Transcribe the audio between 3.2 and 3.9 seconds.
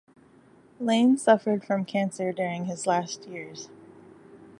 years.